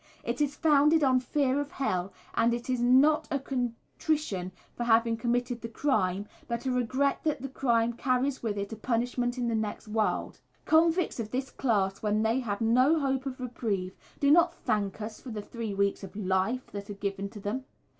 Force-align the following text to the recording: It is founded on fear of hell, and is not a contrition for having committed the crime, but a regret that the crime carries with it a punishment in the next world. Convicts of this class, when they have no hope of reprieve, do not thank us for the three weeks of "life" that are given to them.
It 0.23 0.41
is 0.41 0.55
founded 0.55 1.03
on 1.03 1.19
fear 1.19 1.59
of 1.59 1.73
hell, 1.73 2.11
and 2.33 2.51
is 2.55 2.81
not 2.81 3.27
a 3.29 3.37
contrition 3.37 4.51
for 4.75 4.83
having 4.85 5.15
committed 5.15 5.61
the 5.61 5.69
crime, 5.69 6.27
but 6.47 6.65
a 6.65 6.71
regret 6.71 7.19
that 7.23 7.43
the 7.43 7.47
crime 7.47 7.93
carries 7.93 8.41
with 8.41 8.57
it 8.57 8.73
a 8.73 8.75
punishment 8.75 9.37
in 9.37 9.47
the 9.47 9.53
next 9.53 9.87
world. 9.87 10.39
Convicts 10.65 11.19
of 11.19 11.29
this 11.29 11.51
class, 11.51 12.01
when 12.01 12.23
they 12.23 12.39
have 12.39 12.61
no 12.61 12.97
hope 12.99 13.27
of 13.27 13.39
reprieve, 13.39 13.95
do 14.19 14.31
not 14.31 14.55
thank 14.55 15.01
us 15.01 15.21
for 15.21 15.29
the 15.29 15.43
three 15.43 15.75
weeks 15.75 16.03
of 16.03 16.15
"life" 16.15 16.65
that 16.71 16.89
are 16.89 16.95
given 16.95 17.29
to 17.29 17.39
them. 17.39 17.65